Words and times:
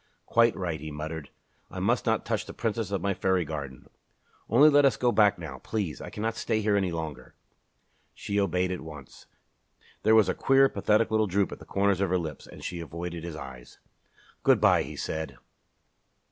"Quite 0.25 0.55
right," 0.55 0.79
he 0.79 0.89
muttered. 0.89 1.29
"I 1.69 1.79
must 1.79 2.07
not 2.07 2.25
touch 2.25 2.47
the 2.47 2.55
Princess 2.55 2.89
of 2.89 3.03
my 3.03 3.13
fairy 3.13 3.45
garden. 3.45 3.85
Only 4.49 4.67
let 4.67 4.83
us 4.83 4.97
go 4.97 5.11
back 5.11 5.37
now, 5.37 5.59
please. 5.59 6.01
I 6.01 6.09
cannot 6.09 6.33
stay 6.35 6.59
here 6.59 6.75
any 6.75 6.91
longer." 6.91 7.35
She 8.15 8.39
obeyed 8.39 8.71
at 8.71 8.81
once. 8.81 9.27
There 10.01 10.15
was 10.15 10.27
a 10.27 10.33
queer, 10.33 10.69
pathetic 10.69 11.11
little 11.11 11.27
droop 11.27 11.51
at 11.51 11.59
the 11.59 11.65
corners 11.65 12.01
of 12.01 12.09
her 12.09 12.17
lips, 12.17 12.47
and 12.47 12.63
she 12.63 12.79
avoided 12.79 13.23
his 13.23 13.35
eyes. 13.35 13.77
"Good 14.41 14.59
bye!" 14.59 14.81
he 14.81 14.95
said. 14.95 15.37